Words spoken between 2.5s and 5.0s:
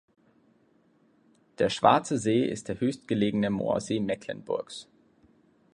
der höchstgelegene Moorsee Mecklenburgs.